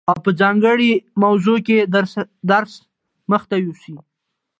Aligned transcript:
او 0.09 0.15
په 0.23 0.31
ځانګړي 0.41 0.91
موضوع 1.23 1.57
کي 1.67 1.75
درس 2.51 2.73
مخته 3.31 3.55
يوسي، 3.65 3.95